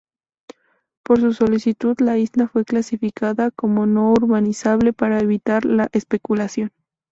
Por 1.03 1.19
su 1.19 1.31
solicitud, 1.31 1.95
la 1.99 2.17
isla 2.17 2.47
fue 2.47 2.65
clasificada 2.65 3.51
como 3.51 3.85
no 3.85 4.09
urbanizable 4.13 4.93
para 4.93 5.19
evitar 5.19 5.63
la 5.63 5.89
especulación. 5.91 6.71